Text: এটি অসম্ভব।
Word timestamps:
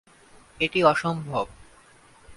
এটি 0.59 0.79
অসম্ভব। 0.83 1.45